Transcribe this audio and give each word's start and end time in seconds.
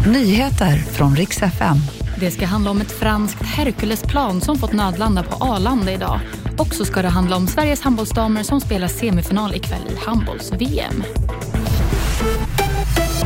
Nyheter 0.00 0.76
från 0.76 1.16
riks 1.16 1.42
FM. 1.42 1.76
Det 2.20 2.30
ska 2.30 2.46
handla 2.46 2.70
om 2.70 2.80
ett 2.80 2.92
franskt 2.92 3.42
Herculesplan 3.42 4.40
som 4.40 4.58
fått 4.58 4.72
nödlanda 4.72 5.22
på 5.22 5.44
Arlanda 5.44 5.92
idag. 5.92 6.20
Och 6.58 6.74
så 6.74 6.84
ska 6.84 7.02
det 7.02 7.08
handla 7.08 7.36
om 7.36 7.46
Sveriges 7.46 7.80
handbollsdamer 7.80 8.42
som 8.42 8.60
spelar 8.60 8.88
semifinal 8.88 9.54
ikväll 9.54 9.82
i 9.90 10.06
handbolls-VM. 10.06 11.04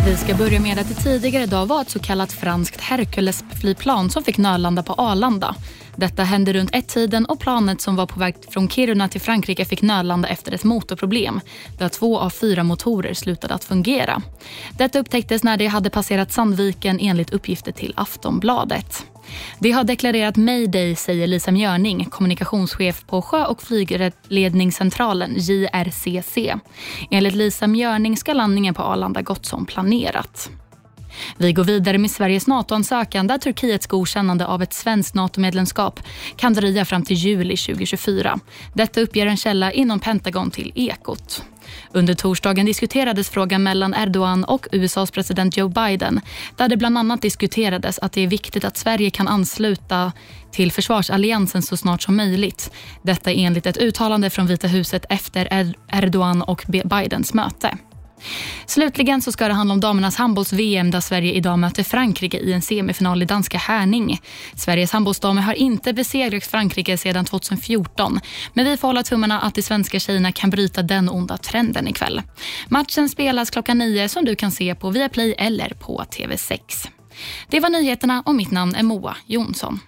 Vi 0.06 0.16
ska 0.16 0.34
börja 0.34 0.60
med 0.60 0.78
att 0.78 0.88
det 0.88 0.94
tidigare 0.94 1.44
idag 1.44 1.66
var 1.66 1.82
ett 1.82 1.90
så 1.90 1.98
kallat 1.98 2.32
franskt 2.32 2.80
Hercules-flygplan 2.80 4.10
som 4.10 4.24
fick 4.24 4.38
nödlanda 4.38 4.82
på 4.82 4.92
Arlanda. 4.92 5.54
Detta 5.98 6.24
hände 6.24 6.52
runt 6.52 6.74
ett-tiden 6.74 7.24
och 7.24 7.40
planet 7.40 7.80
som 7.80 7.96
var 7.96 8.06
på 8.06 8.20
väg 8.20 8.34
från 8.50 8.68
Kiruna 8.68 9.08
till 9.08 9.20
Frankrike 9.20 9.64
fick 9.64 9.82
nödlanda 9.82 10.28
efter 10.28 10.52
ett 10.52 10.64
motorproblem 10.64 11.40
där 11.78 11.88
två 11.88 12.18
av 12.18 12.30
fyra 12.30 12.64
motorer 12.64 13.14
slutade 13.14 13.54
att 13.54 13.64
fungera. 13.64 14.22
Detta 14.78 14.98
upptäcktes 14.98 15.44
när 15.44 15.56
det 15.56 15.66
hade 15.66 15.90
passerat 15.90 16.32
Sandviken 16.32 16.98
enligt 17.00 17.32
uppgifter 17.32 17.72
till 17.72 17.94
Aftonbladet. 17.96 19.06
Det 19.58 19.70
har 19.70 19.84
deklarerat 19.84 20.36
mayday, 20.36 20.94
säger 20.94 21.26
Lisa 21.26 21.50
Mjörning, 21.50 22.04
kommunikationschef 22.04 23.04
på 23.06 23.22
Sjö 23.22 23.44
och 23.44 23.62
flygledningscentralen 23.62 25.34
JRCC. 25.36 26.38
Enligt 27.10 27.34
Lisa 27.34 27.66
Mjörning 27.66 28.16
ska 28.16 28.32
landningen 28.32 28.74
på 28.74 28.82
Arlanda 28.82 29.22
gått 29.22 29.46
som 29.46 29.66
planerat. 29.66 30.50
Vi 31.36 31.52
går 31.52 31.64
vidare 31.64 31.98
med 31.98 32.10
Sveriges 32.10 32.46
NATO-ansökan 32.46 33.26
där 33.26 33.38
Turkiets 33.38 33.86
godkännande 33.86 34.46
av 34.46 34.62
ett 34.62 34.72
svenskt 34.72 35.14
NATO-medlemskap 35.14 36.00
kan 36.36 36.54
dröja 36.54 36.84
fram 36.84 37.02
till 37.02 37.16
juli 37.16 37.56
2024. 37.56 38.38
Detta 38.74 39.00
uppger 39.00 39.26
en 39.26 39.36
källa 39.36 39.72
inom 39.72 40.00
Pentagon 40.00 40.50
till 40.50 40.72
Ekot. 40.74 41.42
Under 41.92 42.14
torsdagen 42.14 42.66
diskuterades 42.66 43.30
frågan 43.30 43.62
mellan 43.62 43.94
Erdogan 43.94 44.44
och 44.44 44.66
USAs 44.72 45.10
president 45.10 45.56
Joe 45.56 45.68
Biden 45.68 46.20
där 46.56 46.68
det 46.68 46.76
bland 46.76 46.98
annat 46.98 47.22
diskuterades 47.22 47.98
att 47.98 48.12
det 48.12 48.20
är 48.20 48.26
viktigt 48.26 48.64
att 48.64 48.76
Sverige 48.76 49.10
kan 49.10 49.28
ansluta 49.28 50.12
till 50.52 50.72
försvarsalliansen 50.72 51.62
så 51.62 51.76
snart 51.76 52.02
som 52.02 52.16
möjligt. 52.16 52.72
Detta 53.02 53.32
enligt 53.32 53.66
ett 53.66 53.76
uttalande 53.76 54.30
från 54.30 54.46
Vita 54.46 54.66
huset 54.66 55.04
efter 55.08 55.74
Erdogan 55.92 56.42
och 56.42 56.64
Bidens 56.68 57.34
möte. 57.34 57.78
Slutligen 58.66 59.22
så 59.22 59.32
ska 59.32 59.48
det 59.48 59.54
handla 59.54 59.74
om 59.74 59.80
damernas 59.80 60.16
handbolls-VM 60.16 60.90
där 60.90 61.00
Sverige 61.00 61.32
idag 61.32 61.58
möter 61.58 61.82
Frankrike 61.82 62.38
i 62.38 62.52
en 62.52 62.62
semifinal 62.62 63.22
i 63.22 63.24
danska 63.24 63.58
Härning. 63.58 64.20
Sveriges 64.54 64.92
handbollsdamer 64.92 65.42
har 65.42 65.54
inte 65.54 65.92
besegrat 65.92 66.44
Frankrike 66.44 66.98
sedan 66.98 67.24
2014 67.24 68.20
men 68.52 68.64
vi 68.64 68.76
får 68.76 68.88
hålla 68.88 69.02
tummarna 69.02 69.40
att 69.40 69.54
de 69.54 69.62
svenska 69.62 70.00
tjejerna 70.00 70.32
kan 70.32 70.50
bryta 70.50 70.82
den 70.82 71.08
onda 71.08 71.36
trenden 71.36 71.88
ikväll. 71.88 72.22
Matchen 72.68 73.08
spelas 73.08 73.50
klockan 73.50 73.78
nio 73.78 74.08
som 74.08 74.24
du 74.24 74.36
kan 74.36 74.50
se 74.50 74.74
på 74.74 74.90
Viaplay 74.90 75.34
eller 75.38 75.68
på 75.68 76.04
TV6. 76.10 76.88
Det 77.48 77.60
var 77.60 77.70
nyheterna 77.70 78.22
och 78.26 78.34
mitt 78.34 78.50
namn 78.50 78.74
är 78.74 78.82
Moa 78.82 79.16
Jonsson. 79.26 79.80